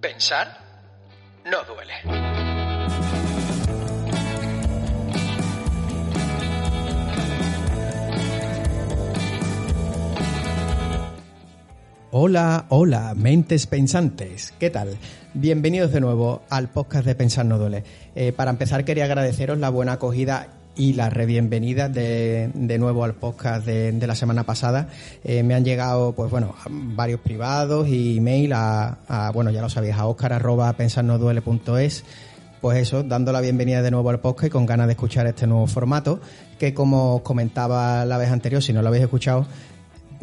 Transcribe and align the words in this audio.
Pensar 0.00 0.56
no 1.44 1.62
duele. 1.64 2.33
Hola, 12.16 12.66
hola, 12.68 13.12
mentes 13.16 13.66
pensantes, 13.66 14.54
¿qué 14.60 14.70
tal? 14.70 14.96
Bienvenidos 15.34 15.90
de 15.90 16.00
nuevo 16.00 16.42
al 16.48 16.68
podcast 16.68 17.04
de 17.04 17.16
Pensar 17.16 17.44
no 17.44 17.58
duele. 17.58 17.82
Eh, 18.14 18.30
para 18.30 18.52
empezar 18.52 18.84
quería 18.84 19.06
agradeceros 19.06 19.58
la 19.58 19.68
buena 19.68 19.94
acogida 19.94 20.46
y 20.76 20.92
la 20.92 21.10
rebienvenida 21.10 21.88
de, 21.88 22.52
de 22.54 22.78
nuevo 22.78 23.02
al 23.02 23.14
podcast 23.14 23.66
de, 23.66 24.06
la 24.06 24.14
semana 24.14 24.44
pasada. 24.44 24.86
Eh, 25.24 25.42
me 25.42 25.54
han 25.54 25.64
llegado, 25.64 26.12
pues 26.12 26.30
bueno, 26.30 26.54
varios 26.70 27.18
privados 27.18 27.88
y 27.88 28.18
email 28.18 28.52
a, 28.52 28.98
a, 29.08 29.32
bueno, 29.32 29.50
ya 29.50 29.60
lo 29.60 29.68
sabéis, 29.68 29.96
a 29.96 30.06
oscar 30.06 30.40
pues 32.64 32.78
eso, 32.78 33.02
dando 33.02 33.30
la 33.30 33.42
bienvenida 33.42 33.82
de 33.82 33.90
nuevo 33.90 34.08
al 34.08 34.20
podcast 34.20 34.46
y 34.46 34.50
con 34.50 34.64
ganas 34.64 34.86
de 34.86 34.94
escuchar 34.94 35.26
este 35.26 35.46
nuevo 35.46 35.66
formato, 35.66 36.18
que 36.58 36.72
como 36.72 37.16
os 37.16 37.20
comentaba 37.20 38.06
la 38.06 38.16
vez 38.16 38.30
anterior, 38.30 38.62
si 38.62 38.72
no 38.72 38.80
lo 38.80 38.88
habéis 38.88 39.04
escuchado, 39.04 39.46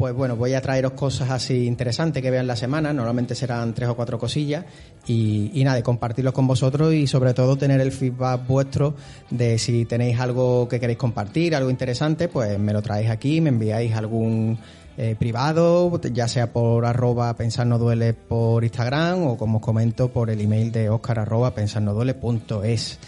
pues 0.02 0.14
bueno, 0.14 0.34
voy 0.34 0.52
a 0.54 0.60
traeros 0.60 0.94
cosas 0.94 1.30
así 1.30 1.64
interesantes 1.64 2.20
que 2.20 2.28
vean 2.28 2.48
la 2.48 2.56
semana, 2.56 2.92
normalmente 2.92 3.36
serán 3.36 3.72
tres 3.72 3.88
o 3.88 3.94
cuatro 3.94 4.18
cosillas, 4.18 4.64
y, 5.06 5.62
nada, 5.62 5.80
compartirlos 5.80 6.34
con 6.34 6.44
vosotros 6.48 6.92
y 6.92 7.06
sobre 7.06 7.34
todo 7.34 7.56
tener 7.56 7.80
el 7.80 7.92
feedback 7.92 8.44
vuestro 8.44 8.96
de 9.30 9.58
si 9.58 9.84
tenéis 9.84 10.18
algo 10.18 10.66
que 10.66 10.80
queréis 10.80 10.98
compartir, 10.98 11.54
algo 11.54 11.70
interesante, 11.70 12.26
pues 12.26 12.58
me 12.58 12.72
lo 12.72 12.82
traéis 12.82 13.10
aquí, 13.10 13.40
me 13.40 13.50
enviáis 13.50 13.94
algún 13.94 14.58
eh, 14.96 15.14
privado, 15.16 16.00
ya 16.12 16.26
sea 16.26 16.52
por 16.52 16.84
arroba 16.84 17.32
pensar 17.36 17.68
no 17.68 17.78
duele 17.78 18.12
por 18.12 18.64
Instagram 18.64 19.24
o 19.24 19.36
como 19.36 19.58
os 19.58 19.64
comento 19.64 20.12
por 20.12 20.30
el 20.30 20.40
email 20.40 20.72
de 20.72 20.90
oscar 20.90 21.20
arroba 21.20 21.54
pensar 21.54 21.84
punto 22.16 22.64
es. 22.64 22.98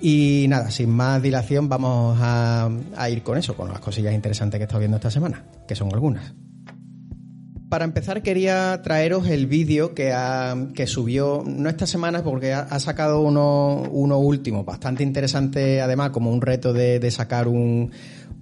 Y 0.00 0.46
nada, 0.48 0.70
sin 0.70 0.90
más 0.90 1.22
dilación 1.22 1.68
vamos 1.68 2.18
a, 2.20 2.68
a, 2.96 3.10
ir 3.10 3.22
con 3.22 3.38
eso, 3.38 3.56
con 3.56 3.70
las 3.70 3.80
cosillas 3.80 4.14
interesantes 4.14 4.58
que 4.58 4.62
he 4.62 4.66
estado 4.66 4.80
viendo 4.80 4.96
esta 4.96 5.10
semana, 5.10 5.44
que 5.66 5.74
son 5.74 5.92
algunas. 5.92 6.34
Para 7.68 7.84
empezar 7.84 8.22
quería 8.22 8.80
traeros 8.82 9.26
el 9.26 9.46
vídeo 9.46 9.92
que, 9.92 10.14
que 10.74 10.86
subió, 10.86 11.42
no 11.44 11.68
esta 11.68 11.86
semana 11.86 12.22
porque 12.22 12.52
ha, 12.52 12.78
sacado 12.78 13.20
uno, 13.20 13.82
uno 13.90 14.18
último, 14.18 14.64
bastante 14.64 15.02
interesante 15.02 15.80
además, 15.80 16.10
como 16.10 16.30
un 16.30 16.40
reto 16.40 16.72
de, 16.72 17.00
de 17.00 17.10
sacar 17.10 17.48
un, 17.48 17.90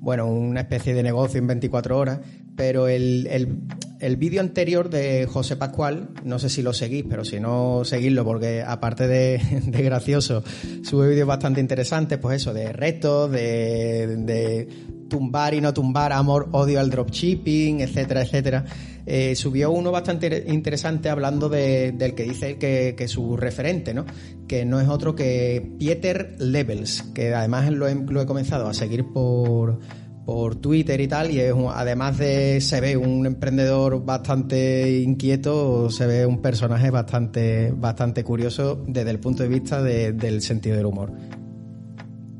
bueno, 0.04 0.26
una 0.26 0.60
especie 0.60 0.92
de 0.92 1.02
negocio 1.02 1.38
en 1.38 1.46
24 1.46 1.98
horas, 1.98 2.20
pero 2.56 2.88
el, 2.88 3.26
el, 3.30 3.58
el 4.00 4.16
vídeo 4.16 4.40
anterior 4.40 4.90
de 4.90 5.26
José 5.26 5.56
Pascual, 5.56 6.10
no 6.24 6.38
sé 6.38 6.48
si 6.48 6.62
lo 6.62 6.72
seguís, 6.72 7.04
pero 7.08 7.24
si 7.24 7.40
no, 7.40 7.84
seguidlo, 7.84 8.24
porque 8.24 8.62
aparte 8.62 9.08
de, 9.08 9.40
de 9.66 9.82
gracioso, 9.82 10.44
sube 10.82 11.08
vídeos 11.08 11.26
bastante 11.26 11.60
interesantes, 11.60 12.18
pues 12.18 12.36
eso, 12.42 12.52
de 12.52 12.72
retos, 12.72 13.30
de, 13.30 14.16
de 14.18 14.68
tumbar 15.08 15.54
y 15.54 15.60
no 15.60 15.72
tumbar, 15.72 16.12
amor, 16.12 16.48
odio 16.52 16.80
al 16.80 16.90
dropshipping, 16.90 17.80
etcétera, 17.80 18.22
etcétera. 18.22 18.64
Eh, 19.06 19.34
subió 19.34 19.70
uno 19.70 19.90
bastante 19.90 20.44
interesante 20.48 21.10
hablando 21.10 21.48
de, 21.48 21.92
del 21.92 22.14
que 22.14 22.24
dice 22.24 22.56
que, 22.56 22.94
que, 22.96 23.06
su 23.06 23.36
referente, 23.36 23.92
¿no? 23.92 24.06
Que 24.48 24.64
no 24.64 24.80
es 24.80 24.88
otro 24.88 25.14
que 25.14 25.74
Pieter 25.78 26.36
Levels, 26.38 27.02
que 27.14 27.34
además 27.34 27.70
lo 27.70 27.86
he, 27.86 27.94
lo 27.94 28.22
he 28.22 28.26
comenzado 28.26 28.66
a 28.66 28.74
seguir 28.74 29.04
por, 29.12 29.78
por 30.24 30.56
Twitter 30.56 31.00
y 31.00 31.08
tal, 31.08 31.30
y 31.30 31.40
es 31.40 31.52
un, 31.52 31.70
además 31.72 32.18
de 32.18 32.60
se 32.60 32.80
ve 32.80 32.96
un 32.96 33.26
emprendedor 33.26 34.04
bastante 34.04 35.02
inquieto, 35.02 35.90
se 35.90 36.06
ve 36.06 36.26
un 36.26 36.40
personaje 36.40 36.90
bastante, 36.90 37.72
bastante 37.76 38.24
curioso 38.24 38.82
desde 38.86 39.10
el 39.10 39.20
punto 39.20 39.42
de 39.42 39.48
vista 39.48 39.82
de, 39.82 40.12
del 40.12 40.40
sentido 40.40 40.76
del 40.76 40.86
humor. 40.86 41.12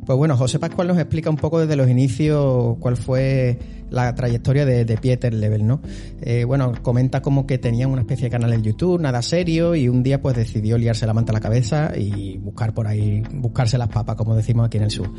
Pues 0.07 0.19
bueno, 0.19 0.37
José 0.37 0.59
Pascual 0.59 0.89
nos 0.89 0.99
explica 0.99 1.31
un 1.31 1.37
poco 1.37 1.61
desde 1.61 1.77
los 1.77 1.89
inicios 1.89 2.77
cuál 2.79 2.97
fue 2.97 3.59
la 3.91 4.15
trayectoria 4.15 4.67
de, 4.67 4.97
Pieter 4.97 5.33
Level, 5.33 5.67
¿no? 5.67 5.81
Eh, 6.21 6.45
bueno, 6.45 6.73
comenta 6.83 7.23
como 7.23 7.47
que 7.47 7.59
tenía 7.59 7.89
una 7.89 8.03
especie 8.03 8.25
de 8.25 8.31
canal 8.31 8.53
en 8.53 8.63
YouTube, 8.63 9.01
nada 9.01 9.23
serio, 9.23 9.75
y 9.75 9.89
un 9.89 10.03
día 10.03 10.21
pues 10.21 10.37
decidió 10.37 10.77
liarse 10.77 11.07
la 11.07 11.15
manta 11.15 11.33
a 11.33 11.35
la 11.35 11.41
cabeza 11.41 11.93
y 11.97 12.37
buscar 12.39 12.75
por 12.75 12.87
ahí, 12.87 13.23
buscarse 13.33 13.79
las 13.79 13.89
papas, 13.89 14.17
como 14.17 14.35
decimos 14.35 14.67
aquí 14.67 14.77
en 14.77 14.85
el 14.85 14.91
sur. 14.91 15.11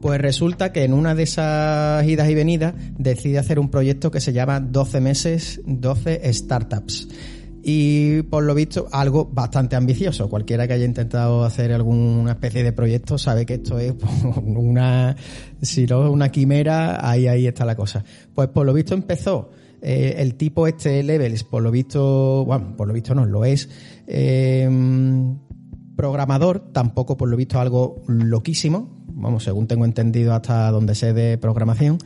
Pues 0.00 0.18
resulta 0.20 0.72
que 0.72 0.84
en 0.84 0.94
una 0.94 1.14
de 1.14 1.24
esas 1.24 2.06
idas 2.06 2.30
y 2.30 2.34
venidas 2.34 2.74
decide 2.96 3.38
hacer 3.38 3.58
un 3.58 3.68
proyecto 3.68 4.10
que 4.10 4.20
se 4.20 4.32
llama 4.32 4.60
12 4.60 5.00
meses, 5.00 5.60
12 5.66 6.32
startups 6.32 7.08
y 7.62 8.22
por 8.22 8.44
lo 8.44 8.54
visto 8.54 8.88
algo 8.92 9.26
bastante 9.26 9.76
ambicioso. 9.76 10.28
Cualquiera 10.28 10.66
que 10.66 10.74
haya 10.74 10.84
intentado 10.84 11.44
hacer 11.44 11.72
alguna 11.72 12.32
especie 12.32 12.62
de 12.62 12.72
proyecto 12.72 13.18
sabe 13.18 13.44
que 13.46 13.54
esto 13.54 13.78
es 13.78 13.94
una, 14.44 15.16
si 15.60 15.86
no 15.86 16.10
una 16.10 16.30
quimera, 16.30 17.08
ahí, 17.08 17.26
ahí 17.26 17.46
está 17.46 17.64
la 17.64 17.76
cosa. 17.76 18.04
Pues 18.34 18.48
por 18.48 18.66
lo 18.66 18.72
visto 18.72 18.94
empezó 18.94 19.50
eh, 19.82 20.16
el 20.18 20.34
tipo 20.34 20.66
este 20.66 21.02
Levels, 21.02 21.44
por 21.44 21.62
lo 21.62 21.70
visto, 21.70 22.44
bueno, 22.44 22.76
por 22.76 22.88
lo 22.88 22.94
visto 22.94 23.14
no, 23.14 23.24
lo 23.24 23.44
es, 23.44 23.68
eh, 24.06 24.68
programador, 25.96 26.72
tampoco 26.72 27.16
por 27.16 27.28
lo 27.28 27.36
visto 27.36 27.60
algo 27.60 28.02
loquísimo, 28.06 29.04
vamos, 29.08 29.44
según 29.44 29.66
tengo 29.66 29.84
entendido 29.84 30.34
hasta 30.34 30.70
donde 30.70 30.94
sé 30.94 31.12
de 31.12 31.38
programación, 31.38 31.98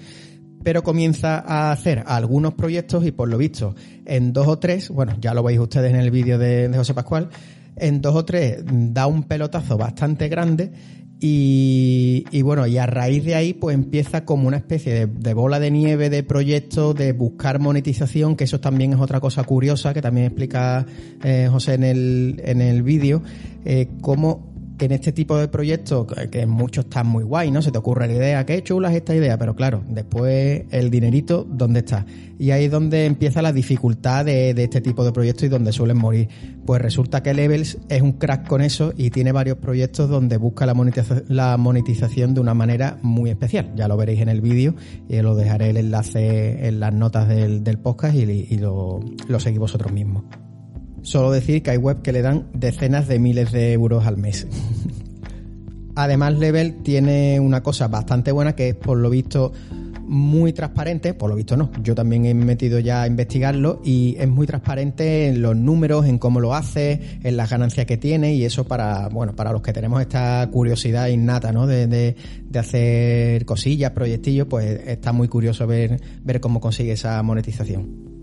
pero 0.65 0.83
comienza 0.83 1.39
a 1.39 1.71
hacer 1.71 2.03
algunos 2.07 2.55
proyectos 2.55 3.07
y 3.07 3.13
por 3.13 3.29
lo 3.29 3.39
visto 3.39 3.77
en 4.07 4.33
dos 4.33 4.49
o 4.49 4.59
tres, 4.59 4.89
bueno, 4.89 5.15
ya 5.21 5.35
lo 5.35 5.43
veis 5.43 5.61
ustedes 5.61 5.93
en 5.93 6.01
el 6.01 6.11
vídeo 6.11 6.39
de, 6.39 6.71
José 6.75 6.95
Pascual, 6.95 7.29
en 7.77 8.01
dos 8.01 8.17
o 8.17 8.25
tres 8.25 8.65
da 8.67 9.07
un 9.07 9.25
pelotazo 9.25 9.77
bastante 9.77 10.29
grande 10.29 10.73
y, 11.21 12.25
y 12.31 12.43
bueno, 12.43 12.67
y 12.67 12.79
a 12.79 12.87
raíz 12.87 13.25
de 13.25 13.35
ahí 13.35 13.53
pues 13.53 13.75
empieza 13.75 14.25
como 14.25 14.49
una 14.49 14.57
especie 14.57 14.93
de, 14.93 15.07
de, 15.07 15.35
bola 15.35 15.61
de 15.61 15.71
nieve 15.71 16.11
de 16.11 16.23
proyectos, 16.23 16.95
de 16.95 17.13
buscar 17.13 17.61
monetización, 17.61 18.35
que 18.35 18.45
eso 18.45 18.59
también 18.59 18.95
es 18.95 19.01
otra 19.01 19.21
cosa 19.21 19.45
curiosa 19.45 19.93
que 19.95 20.03
también 20.03 20.27
explica 20.27 20.87
eh, 21.23 21.49
José 21.51 21.75
en 21.75 21.85
el, 21.85 22.43
en 22.45 22.61
el 22.63 22.83
vídeo, 22.83 23.23
eh, 23.65 23.89
cómo 24.01 24.54
en 24.85 24.93
este 24.93 25.13
tipo 25.13 25.37
de 25.37 25.49
proyectos, 25.49 26.07
que 26.31 26.47
muchos 26.47 26.85
están 26.85 27.07
muy 27.07 27.25
guay, 27.25 27.51
¿no? 27.51 27.63
Se 27.63 27.73
te 27.73 27.79
ocurre 27.79 28.07
la 28.07 28.15
idea, 28.15 28.47
qué 28.47 28.63
chula 28.63 28.91
es 28.91 28.97
esta 28.97 29.15
idea, 29.15 29.39
pero 29.39 29.55
claro, 29.55 29.83
después 29.89 30.63
el 30.71 30.91
dinerito, 30.91 31.47
¿dónde 31.49 31.81
está? 31.81 32.07
Y 32.39 32.51
ahí 32.51 32.65
es 32.65 32.71
donde 32.71 33.07
empieza 33.07 33.43
la 33.43 33.53
dificultad 33.53 34.25
de, 34.25 34.51
este 34.51 34.81
tipo 34.81 35.05
de 35.05 35.13
proyectos 35.13 35.45
y 35.45 35.49
donde 35.49 35.73
suelen 35.73 35.97
morir. 35.97 36.29
Pues 36.67 36.81
resulta 36.81 37.23
que 37.23 37.35
Levels 37.35 37.79
es 37.89 38.03
un 38.03 38.13
crack 38.13 38.47
con 38.47 38.61
eso 38.61 38.93
y 38.97 39.11
tiene 39.11 39.33
varios 39.33 39.59
proyectos 39.59 40.09
donde 40.09 40.37
busca 40.37 40.67
la, 40.67 40.75
monetiza 40.75 41.23
la 41.29 41.57
monetización 41.57 42.35
de 42.35 42.41
una 42.41 42.55
manera 42.55 42.99
muy 43.03 43.31
especial. 43.31 43.73
Ya 43.77 43.89
lo 43.89 43.97
veréis 43.97 44.21
en 44.21 44.29
el 44.29 44.41
vídeo 44.41 44.75
y 45.09 45.21
lo 45.21 45.35
dejaré 45.35 45.71
el 45.71 45.77
enlace 45.77 46.67
en 46.67 46.81
las 46.81 46.93
notas 46.93 47.29
del, 47.29 47.63
podcast 47.79 48.15
y, 48.17 48.47
y 48.51 48.59
lo, 48.59 49.01
lo 49.29 49.41
seguís 49.41 49.59
vosotros 49.59 49.93
mismos. 49.93 50.25
Solo 51.05 51.31
decir 51.31 51.63
que 51.63 51.71
hay 51.71 51.77
web 51.77 52.01
que 52.01 52.13
le 52.13 52.23
dan 52.23 52.49
decenas 52.55 53.07
de 53.07 53.19
miles 53.19 53.53
de 53.53 53.73
euros 53.73 54.07
al 54.07 54.17
mes. 54.17 54.47
Además, 55.95 56.39
Level 56.39 56.83
tiene 56.83 57.39
una 57.39 57.63
cosa 57.63 57.89
bastante 57.89 58.33
buena 58.33 58.57
que 58.57 58.71
es, 58.71 58.75
por 58.75 58.97
lo 58.97 59.11
visto, 59.11 59.53
muy 60.07 60.55
transparente, 60.55 61.15
por 61.15 61.31
lo 61.31 61.37
visto 61.37 61.57
no, 61.57 61.71
yo 61.83 61.95
también 61.95 62.25
he 62.27 62.35
metido 62.35 62.79
ya 62.79 63.03
a 63.03 63.07
investigarlo 63.07 63.81
y 63.85 64.17
es 64.19 64.29
muy 64.29 64.47
transparente 64.47 65.29
en 65.29 65.43
los 65.43 65.57
números, 65.57 66.07
en 66.07 66.19
cómo 66.19 66.41
lo 66.41 66.55
hace, 66.55 67.19
en 67.23 67.37
las 67.37 67.51
ganancias 67.51 67.87
que 67.87 67.97
tiene 67.97 68.35
y 68.35 68.45
eso 68.45 68.65
para, 68.65 69.09
bueno, 69.09 69.35
para 69.37 69.53
los 69.53 69.63
que 69.63 69.73
tenemos 69.73 70.01
esta 70.01 70.49
curiosidad 70.51 71.09
innata, 71.09 71.53
¿no? 71.53 71.67
De, 71.67 71.87
de, 71.87 72.17
de 72.49 72.59
hacer 72.59 73.45
cosillas, 73.45 73.91
proyectillos, 73.93 74.47
pues 74.49 74.81
está 74.87 75.13
muy 75.13 75.29
curioso 75.29 75.67
ver, 75.67 76.01
ver 76.23 76.41
cómo 76.41 76.61
consigue 76.61 76.93
esa 76.93 77.23
monetización. 77.23 78.14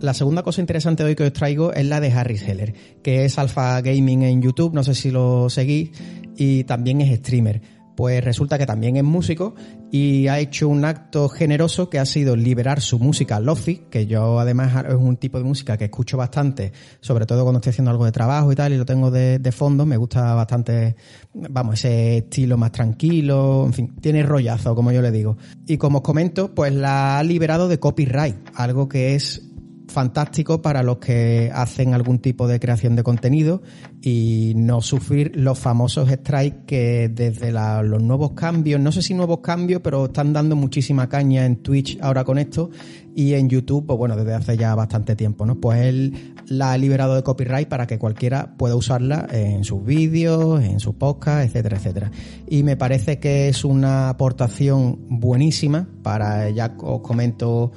La 0.00 0.14
segunda 0.14 0.42
cosa 0.42 0.60
interesante 0.60 1.04
hoy 1.04 1.14
que 1.14 1.24
os 1.24 1.32
traigo 1.32 1.72
es 1.72 1.86
la 1.86 2.00
de 2.00 2.12
Harry 2.12 2.36
Heller, 2.36 2.74
que 3.02 3.24
es 3.24 3.38
Alpha 3.38 3.80
Gaming 3.80 4.22
en 4.22 4.42
YouTube, 4.42 4.74
no 4.74 4.84
sé 4.84 4.94
si 4.94 5.10
lo 5.10 5.48
seguís, 5.48 5.90
y 6.36 6.64
también 6.64 7.00
es 7.00 7.18
streamer 7.18 7.62
pues 7.96 8.22
resulta 8.22 8.58
que 8.58 8.66
también 8.66 8.96
es 8.96 9.04
músico 9.04 9.54
y 9.90 10.28
ha 10.28 10.38
hecho 10.38 10.68
un 10.68 10.84
acto 10.84 11.28
generoso 11.28 11.88
que 11.88 11.98
ha 11.98 12.04
sido 12.04 12.36
liberar 12.36 12.80
su 12.80 12.98
música 12.98 13.40
lofi, 13.40 13.84
que 13.90 14.06
yo 14.06 14.38
además 14.38 14.84
es 14.86 14.94
un 14.94 15.16
tipo 15.16 15.38
de 15.38 15.44
música 15.44 15.78
que 15.78 15.86
escucho 15.86 16.18
bastante, 16.18 16.72
sobre 17.00 17.24
todo 17.24 17.42
cuando 17.42 17.58
estoy 17.58 17.70
haciendo 17.70 17.90
algo 17.90 18.04
de 18.04 18.12
trabajo 18.12 18.52
y 18.52 18.54
tal, 18.54 18.74
y 18.74 18.76
lo 18.76 18.84
tengo 18.84 19.10
de, 19.10 19.52
fondo, 19.52 19.86
me 19.86 19.96
gusta 19.96 20.34
bastante, 20.34 20.96
vamos, 21.32 21.76
ese 21.76 22.18
estilo 22.18 22.58
más 22.58 22.72
tranquilo, 22.72 23.64
en 23.64 23.72
fin, 23.72 23.96
tiene 24.00 24.22
rollazo, 24.22 24.74
como 24.74 24.92
yo 24.92 25.00
le 25.00 25.10
digo. 25.10 25.38
Y 25.66 25.78
como 25.78 25.98
os 25.98 26.04
comento, 26.04 26.54
pues 26.54 26.74
la 26.74 27.18
ha 27.18 27.22
liberado 27.22 27.66
de 27.66 27.78
copyright, 27.78 28.36
algo 28.54 28.88
que 28.88 29.14
es 29.14 29.42
fantástico 29.88 30.62
para 30.62 30.82
los 30.82 30.98
que 30.98 31.50
hacen 31.54 31.94
algún 31.94 32.18
tipo 32.18 32.48
de 32.48 32.60
creación 32.60 32.96
de 32.96 33.02
contenido 33.02 33.62
y 34.02 34.52
no 34.56 34.80
sufrir 34.80 35.32
los 35.36 35.58
famosos 35.58 36.10
strikes 36.10 36.64
que 36.66 37.08
desde 37.08 37.52
los 37.52 38.02
nuevos 38.02 38.32
cambios, 38.32 38.80
no 38.80 38.92
sé 38.92 39.02
si 39.02 39.14
nuevos 39.14 39.40
cambios, 39.40 39.80
pero 39.82 40.06
están 40.06 40.32
dando 40.32 40.56
muchísima 40.56 41.08
caña 41.08 41.46
en 41.46 41.56
Twitch 41.56 41.98
ahora 42.00 42.24
con 42.24 42.38
esto 42.38 42.70
y 43.14 43.32
en 43.32 43.48
YouTube, 43.48 43.86
pues 43.86 43.98
bueno, 43.98 44.14
desde 44.14 44.34
hace 44.34 44.56
ya 44.58 44.74
bastante 44.74 45.16
tiempo, 45.16 45.46
¿no? 45.46 45.58
Pues 45.58 45.80
él 45.80 46.34
la 46.48 46.72
ha 46.72 46.78
liberado 46.78 47.14
de 47.14 47.22
copyright 47.22 47.66
para 47.66 47.86
que 47.86 47.98
cualquiera 47.98 48.54
pueda 48.58 48.76
usarla 48.76 49.26
en 49.32 49.64
sus 49.64 49.82
vídeos, 49.82 50.62
en 50.62 50.80
sus 50.80 50.94
podcasts, 50.96 51.46
etcétera, 51.46 51.78
etcétera. 51.78 52.10
Y 52.46 52.62
me 52.62 52.76
parece 52.76 53.18
que 53.18 53.48
es 53.48 53.64
una 53.64 54.10
aportación 54.10 54.98
buenísima 55.08 55.88
para, 56.02 56.50
ya 56.50 56.74
os 56.78 57.00
comento, 57.00 57.72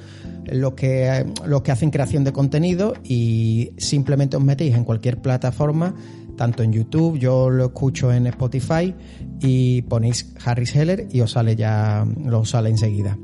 los 0.52 0.74
que, 0.74 1.26
que 1.64 1.72
hacen 1.72 1.90
creación 1.90 2.24
de 2.24 2.32
contenido 2.32 2.94
y 3.04 3.72
simplemente 3.78 4.36
os 4.36 4.44
metéis 4.44 4.74
en 4.74 4.84
cualquier 4.84 5.20
plataforma, 5.20 5.94
tanto 6.36 6.62
en 6.62 6.72
YouTube, 6.72 7.18
yo 7.18 7.50
lo 7.50 7.66
escucho 7.66 8.12
en 8.12 8.26
Spotify 8.26 8.94
y 9.40 9.82
ponéis 9.82 10.34
Harris 10.44 10.74
Heller 10.74 11.08
y 11.10 11.20
os 11.20 11.32
sale 11.32 11.56
ya, 11.56 12.06
lo 12.24 12.44
sale 12.44 12.70
enseguida. 12.70 13.18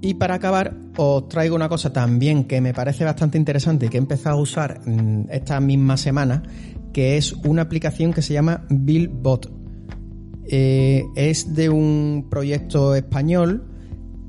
Y 0.00 0.14
para 0.14 0.36
acabar, 0.36 0.76
os 0.96 1.28
traigo 1.28 1.56
una 1.56 1.68
cosa 1.68 1.92
también 1.92 2.44
que 2.44 2.60
me 2.60 2.72
parece 2.72 3.04
bastante 3.04 3.36
interesante 3.36 3.86
y 3.86 3.88
que 3.88 3.96
he 3.96 4.00
empezado 4.00 4.38
a 4.38 4.40
usar 4.40 4.80
mm, 4.86 5.26
esta 5.30 5.60
misma 5.60 5.96
semana, 5.96 6.42
que 6.92 7.16
es 7.16 7.32
una 7.32 7.62
aplicación 7.62 8.12
que 8.12 8.22
se 8.22 8.32
llama 8.32 8.64
BillBot. 8.70 9.52
Eh, 10.50 11.04
es 11.16 11.54
de 11.54 11.68
un 11.68 12.28
proyecto 12.30 12.94
español 12.94 13.68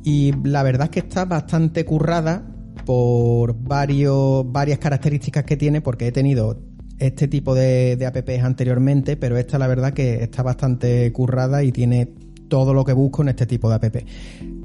y 0.04 0.34
la 0.44 0.64
verdad 0.64 0.86
es 0.86 0.92
que 0.92 1.00
está 1.00 1.26
bastante 1.26 1.86
currada 1.86 2.46
por 2.86 3.56
varios, 3.62 4.52
varias 4.52 4.80
características 4.80 5.44
que 5.44 5.58
tiene, 5.58 5.82
porque 5.82 6.08
he 6.08 6.12
tenido 6.12 6.62
este 6.98 7.28
tipo 7.28 7.56
de, 7.56 7.96
de 7.96 8.06
apps 8.06 8.44
anteriormente, 8.44 9.16
pero 9.16 9.38
esta 9.38 9.58
la 9.58 9.68
verdad 9.68 9.94
que 9.94 10.24
está 10.24 10.44
bastante 10.44 11.12
currada 11.14 11.64
y 11.64 11.72
tiene 11.72 12.14
todo 12.48 12.74
lo 12.74 12.84
que 12.84 12.94
busco 12.94 13.22
en 13.22 13.30
este 13.30 13.46
tipo 13.46 13.70
de 13.70 13.76
app. 13.76 13.96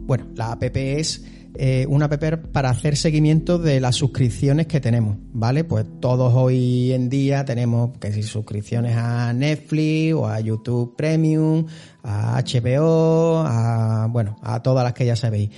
Bueno, 0.06 0.26
la 0.34 0.52
app 0.52 0.62
es 0.62 1.24
eh, 1.56 1.86
una 1.88 2.06
app 2.06 2.46
para 2.52 2.70
hacer 2.70 2.96
seguimiento 2.96 3.58
de 3.58 3.80
las 3.80 3.94
suscripciones 3.94 4.66
que 4.66 4.80
tenemos, 4.80 5.16
¿vale? 5.32 5.62
Pues 5.62 5.86
todos 6.00 6.34
hoy 6.34 6.92
en 6.92 7.08
día 7.08 7.44
tenemos 7.44 7.96
que 7.98 8.12
si 8.12 8.24
suscripciones 8.24 8.96
a 8.96 9.32
Netflix 9.32 10.14
o 10.14 10.26
a 10.26 10.40
YouTube 10.40 10.96
Premium, 10.96 11.66
a 12.02 12.42
HBO, 12.42 13.44
a 13.46 14.08
bueno, 14.10 14.36
a 14.42 14.62
todas 14.62 14.82
las 14.82 14.94
que 14.94 15.06
ya 15.06 15.14
sabéis. 15.14 15.50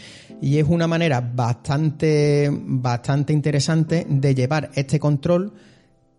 Y 0.42 0.58
es 0.58 0.68
una 0.68 0.86
manera 0.86 1.20
bastante, 1.20 2.50
bastante 2.52 3.32
interesante 3.32 4.06
de 4.08 4.34
llevar 4.34 4.70
este 4.74 5.00
control. 5.00 5.54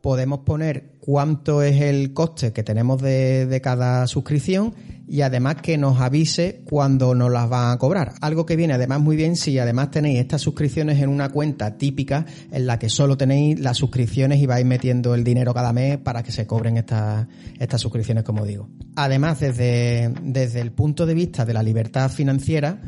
Podemos 0.02 0.40
poner 0.40 0.97
cuánto 1.08 1.64
es 1.64 1.80
el 1.80 2.12
coste 2.12 2.52
que 2.52 2.64
tenemos 2.64 3.02
de, 3.02 3.46
de 3.46 3.62
cada 3.62 4.06
suscripción 4.08 4.76
y 5.08 5.22
además 5.22 5.56
que 5.62 5.78
nos 5.78 6.02
avise 6.02 6.64
cuando 6.66 7.16
nos 7.16 7.32
las 7.32 7.48
van 7.48 7.72
a 7.72 7.78
cobrar. 7.78 8.16
Algo 8.20 8.46
que 8.46 8.58
viene 8.58 8.74
además 8.74 9.00
muy 9.00 9.16
bien 9.16 9.38
si 9.38 9.58
además 9.58 9.90
tenéis 9.90 10.20
estas 10.20 10.42
suscripciones 10.42 11.02
en 11.02 11.08
una 11.08 11.30
cuenta 11.30 11.78
típica 11.78 12.26
en 12.52 12.68
la 12.68 12.78
que 12.78 12.90
solo 12.90 13.16
tenéis 13.16 13.58
las 13.58 13.78
suscripciones 13.78 14.42
y 14.42 14.48
vais 14.48 14.66
metiendo 14.66 15.16
el 15.16 15.24
dinero 15.24 15.54
cada 15.54 15.72
mes 15.72 15.98
para 15.98 16.24
que 16.24 16.34
se 16.34 16.46
cobren 16.46 16.76
estas, 16.76 17.26
estas 17.58 17.80
suscripciones, 17.80 18.26
como 18.26 18.46
digo. 18.46 18.68
Además, 18.98 19.40
desde, 19.40 20.14
desde 20.24 20.60
el 20.60 20.74
punto 20.74 21.06
de 21.06 21.14
vista 21.14 21.46
de 21.46 21.54
la 21.54 21.64
libertad 21.64 22.12
financiera, 22.12 22.82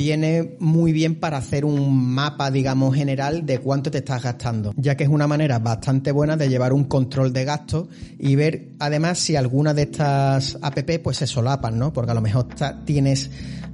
viene 0.00 0.56
muy 0.60 0.92
bien 0.92 1.16
para 1.16 1.36
hacer 1.36 1.66
un 1.66 2.14
mapa, 2.14 2.50
digamos, 2.50 2.96
general 2.96 3.44
de 3.44 3.58
cuánto 3.58 3.90
te 3.90 3.98
estás 3.98 4.22
gastando, 4.22 4.72
ya 4.78 4.96
que 4.96 5.04
es 5.04 5.10
una 5.10 5.26
manera 5.26 5.58
bastante 5.58 6.10
buena 6.10 6.38
de 6.38 6.48
llevar 6.48 6.72
un 6.72 6.84
control 6.84 7.34
de 7.34 7.44
gastos 7.44 7.88
y 8.18 8.34
ver 8.34 8.70
además 8.78 9.18
si 9.18 9.36
alguna 9.36 9.74
de 9.74 9.82
estas 9.82 10.56
app 10.62 10.78
pues 11.02 11.18
se 11.18 11.26
solapan, 11.26 11.78
¿no? 11.78 11.92
Porque 11.92 12.12
a 12.12 12.14
lo 12.14 12.22
mejor 12.22 12.46
tienes, 12.86 13.30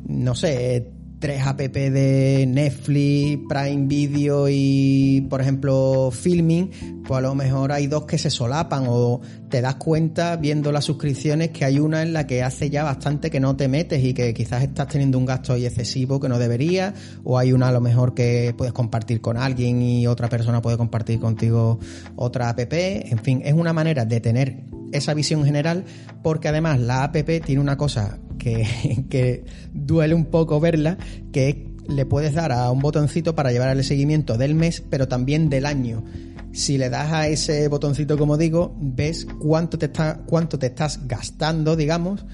no 0.08 0.34
sé, 0.34 0.95
tres 1.26 1.44
app 1.44 1.58
de 1.58 2.44
Netflix, 2.46 3.40
Prime 3.48 3.88
Video 3.88 4.48
y, 4.48 5.26
por 5.28 5.40
ejemplo, 5.40 6.10
Filming, 6.12 6.70
pues 7.04 7.18
a 7.18 7.20
lo 7.20 7.34
mejor 7.34 7.72
hay 7.72 7.88
dos 7.88 8.04
que 8.04 8.16
se 8.16 8.30
solapan 8.30 8.84
o 8.86 9.20
te 9.48 9.60
das 9.60 9.74
cuenta 9.74 10.36
viendo 10.36 10.70
las 10.70 10.84
suscripciones 10.84 11.50
que 11.50 11.64
hay 11.64 11.80
una 11.80 12.02
en 12.02 12.12
la 12.12 12.28
que 12.28 12.44
hace 12.44 12.70
ya 12.70 12.84
bastante 12.84 13.28
que 13.28 13.40
no 13.40 13.56
te 13.56 13.66
metes 13.66 14.04
y 14.04 14.14
que 14.14 14.32
quizás 14.34 14.62
estás 14.62 14.86
teniendo 14.86 15.18
un 15.18 15.26
gasto 15.26 15.54
ahí 15.54 15.66
excesivo 15.66 16.20
que 16.20 16.28
no 16.28 16.38
debería 16.38 16.94
o 17.24 17.38
hay 17.38 17.52
una 17.52 17.70
a 17.70 17.72
lo 17.72 17.80
mejor 17.80 18.14
que 18.14 18.54
puedes 18.56 18.72
compartir 18.72 19.20
con 19.20 19.36
alguien 19.36 19.82
y 19.82 20.06
otra 20.06 20.28
persona 20.28 20.62
puede 20.62 20.76
compartir 20.76 21.18
contigo 21.18 21.80
otra 22.14 22.50
app. 22.50 22.72
En 22.72 23.18
fin, 23.18 23.42
es 23.44 23.52
una 23.52 23.72
manera 23.72 24.04
de 24.04 24.20
tener 24.20 24.62
esa 24.92 25.12
visión 25.12 25.44
general 25.44 25.86
porque 26.22 26.46
además 26.46 26.78
la 26.78 27.02
app 27.02 27.16
tiene 27.44 27.60
una 27.60 27.76
cosa 27.76 28.20
que, 29.10 29.44
duele 29.72 30.14
un 30.14 30.26
poco 30.26 30.60
verla, 30.60 30.98
que 31.32 31.68
le 31.88 32.06
puedes 32.06 32.34
dar 32.34 32.52
a 32.52 32.70
un 32.70 32.80
botoncito 32.80 33.34
para 33.34 33.52
llevar 33.52 33.76
el 33.76 33.84
seguimiento 33.84 34.36
del 34.36 34.54
mes, 34.54 34.82
pero 34.88 35.08
también 35.08 35.48
del 35.48 35.66
año. 35.66 36.04
Si 36.52 36.78
le 36.78 36.88
das 36.88 37.12
a 37.12 37.28
ese 37.28 37.68
botoncito, 37.68 38.16
como 38.16 38.38
digo, 38.38 38.74
ves 38.80 39.26
cuánto 39.38 39.78
te, 39.78 39.86
está, 39.86 40.22
cuánto 40.26 40.58
te 40.58 40.66
estás 40.68 41.06
gastando, 41.06 41.76
digamos, 41.76 42.24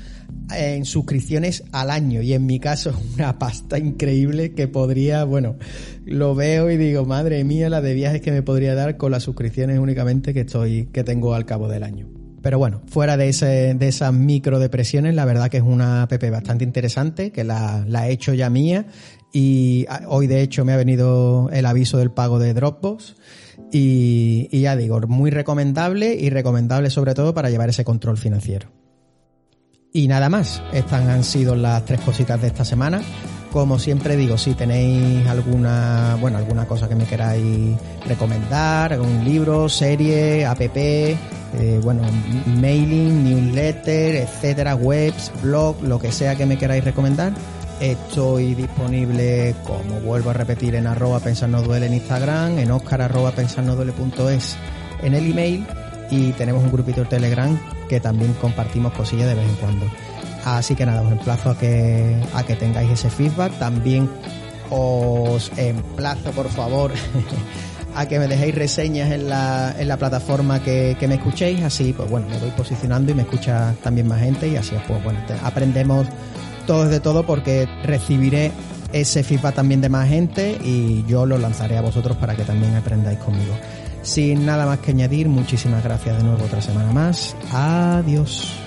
en 0.54 0.84
suscripciones 0.84 1.64
al 1.72 1.90
año. 1.90 2.22
Y 2.22 2.32
en 2.32 2.46
mi 2.46 2.60
caso 2.60 2.90
es 2.90 2.96
una 3.16 3.38
pasta 3.38 3.78
increíble 3.78 4.52
que 4.54 4.68
podría, 4.68 5.24
bueno, 5.24 5.56
lo 6.04 6.36
veo 6.36 6.70
y 6.70 6.76
digo, 6.76 7.04
madre 7.04 7.42
mía, 7.42 7.68
la 7.68 7.80
de 7.80 7.94
viajes 7.94 8.20
que 8.20 8.30
me 8.30 8.42
podría 8.42 8.74
dar 8.74 8.96
con 8.96 9.10
las 9.10 9.24
suscripciones 9.24 9.80
únicamente 9.80 10.32
que 10.32 10.40
estoy, 10.40 10.86
que 10.92 11.02
tengo 11.02 11.34
al 11.34 11.44
cabo 11.44 11.68
del 11.68 11.82
año. 11.82 12.21
Pero 12.42 12.58
bueno, 12.58 12.82
fuera 12.88 13.16
de, 13.16 13.28
ese, 13.28 13.74
de 13.74 13.88
esas 13.88 14.12
micro 14.12 14.58
depresiones, 14.58 15.14
la 15.14 15.24
verdad 15.24 15.48
que 15.48 15.58
es 15.58 15.62
una 15.62 16.02
app 16.02 16.12
bastante 16.30 16.64
interesante, 16.64 17.30
que 17.30 17.44
la, 17.44 17.84
la 17.86 18.08
he 18.08 18.12
hecho 18.12 18.34
ya 18.34 18.50
mía 18.50 18.86
y 19.32 19.86
ah, 19.88 20.02
hoy 20.08 20.26
de 20.26 20.42
hecho 20.42 20.64
me 20.64 20.72
ha 20.72 20.76
venido 20.76 21.48
el 21.52 21.64
aviso 21.66 21.98
del 21.98 22.10
pago 22.10 22.38
de 22.38 22.52
Dropbox 22.52 23.16
y, 23.70 24.48
y 24.50 24.60
ya 24.60 24.76
digo, 24.76 25.00
muy 25.06 25.30
recomendable 25.30 26.14
y 26.14 26.30
recomendable 26.30 26.90
sobre 26.90 27.14
todo 27.14 27.32
para 27.32 27.48
llevar 27.48 27.68
ese 27.68 27.84
control 27.84 28.18
financiero. 28.18 28.68
Y 29.94 30.08
nada 30.08 30.28
más, 30.28 30.62
estas 30.72 31.06
han 31.06 31.22
sido 31.22 31.54
las 31.54 31.84
tres 31.84 32.00
cositas 32.00 32.40
de 32.40 32.48
esta 32.48 32.64
semana. 32.64 33.02
Como 33.52 33.78
siempre 33.78 34.16
digo, 34.16 34.38
si 34.38 34.54
tenéis 34.54 35.26
alguna, 35.26 36.16
bueno, 36.18 36.38
alguna 36.38 36.66
cosa 36.66 36.88
que 36.88 36.94
me 36.94 37.04
queráis 37.04 37.76
recomendar, 38.06 38.94
algún 38.94 39.22
libro, 39.22 39.68
serie, 39.68 40.46
app, 40.46 40.60
eh, 41.58 41.80
bueno, 41.82 42.02
mailing, 42.46 43.24
newsletter, 43.24 44.16
etcétera, 44.16 44.74
webs, 44.74 45.30
blog, 45.42 45.82
lo 45.82 45.98
que 45.98 46.12
sea 46.12 46.36
que 46.36 46.46
me 46.46 46.58
queráis 46.58 46.84
recomendar, 46.84 47.32
estoy 47.80 48.54
disponible, 48.54 49.54
como 49.64 50.00
vuelvo 50.00 50.30
a 50.30 50.32
repetir, 50.34 50.74
en 50.74 50.86
arroba 50.86 51.20
pensar 51.20 51.48
no 51.48 51.62
duele 51.62 51.86
en 51.86 51.94
Instagram, 51.94 52.58
en 52.58 52.70
oscar 52.70 53.02
arroba 53.02 53.32
pensar 53.32 53.64
en 55.02 55.14
el 55.14 55.30
email 55.30 55.66
y 56.10 56.32
tenemos 56.32 56.62
un 56.62 56.70
grupito 56.70 57.02
de 57.02 57.06
Telegram 57.06 57.58
que 57.88 58.00
también 58.00 58.32
compartimos 58.34 58.92
cosillas 58.92 59.28
de 59.28 59.34
vez 59.34 59.48
en 59.48 59.56
cuando. 59.56 59.86
Así 60.44 60.74
que 60.74 60.86
nada, 60.86 61.02
os 61.02 61.12
emplazo 61.12 61.50
a 61.50 61.58
que, 61.58 62.20
a 62.34 62.42
que 62.42 62.56
tengáis 62.56 62.90
ese 62.90 63.10
feedback. 63.10 63.52
También 63.58 64.10
os 64.70 65.50
emplazo, 65.56 66.30
por 66.32 66.48
favor, 66.48 66.92
a 67.94 68.06
que 68.06 68.18
me 68.18 68.28
dejéis 68.28 68.54
reseñas 68.54 69.10
en 69.10 69.28
la, 69.28 69.74
en 69.78 69.88
la 69.88 69.96
plataforma 69.96 70.62
que, 70.62 70.96
que, 70.98 71.08
me 71.08 71.14
escuchéis. 71.14 71.62
Así, 71.62 71.92
pues 71.92 72.08
bueno, 72.10 72.26
me 72.28 72.38
voy 72.38 72.50
posicionando 72.50 73.12
y 73.12 73.14
me 73.14 73.22
escucha 73.22 73.74
también 73.82 74.08
más 74.08 74.20
gente 74.20 74.48
y 74.48 74.56
así, 74.56 74.74
pues 74.86 75.02
bueno, 75.02 75.20
aprendemos 75.42 76.06
todos 76.66 76.90
de 76.90 77.00
todo 77.00 77.24
porque 77.24 77.68
recibiré 77.82 78.52
ese 78.92 79.22
feedback 79.22 79.54
también 79.54 79.80
de 79.80 79.88
más 79.88 80.08
gente 80.08 80.58
y 80.62 81.04
yo 81.06 81.26
lo 81.26 81.38
lanzaré 81.38 81.78
a 81.78 81.82
vosotros 81.82 82.16
para 82.16 82.34
que 82.34 82.44
también 82.44 82.74
aprendáis 82.74 83.18
conmigo. 83.18 83.54
Sin 84.02 84.44
nada 84.44 84.66
más 84.66 84.80
que 84.80 84.90
añadir, 84.90 85.28
muchísimas 85.28 85.82
gracias 85.82 86.16
de 86.16 86.24
nuevo 86.24 86.44
otra 86.44 86.60
semana 86.60 86.92
más. 86.92 87.36
Adiós. 87.52 88.61